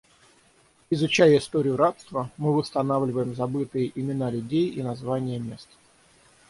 [0.89, 5.69] Изучая историю рабства, мы восстанавливаем забытые имена людей и названия мест.